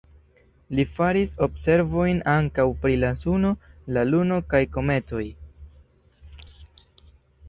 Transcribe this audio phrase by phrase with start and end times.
[0.77, 3.51] Li faris observojn ankaŭ pri la Suno,
[3.97, 5.27] la Luno kaj kometoj.